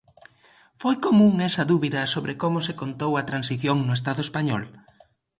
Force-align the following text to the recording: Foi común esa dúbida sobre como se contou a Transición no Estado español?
Foi 0.81 0.95
común 1.05 1.33
esa 1.49 1.63
dúbida 1.71 2.01
sobre 2.13 2.33
como 2.41 2.59
se 2.67 2.77
contou 2.81 3.11
a 3.15 3.27
Transición 3.29 3.77
no 3.83 3.93
Estado 3.99 4.21
español? 4.27 4.63